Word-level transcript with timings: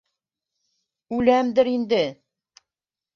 Үләмдер 1.17 1.69
инде... 1.75 1.99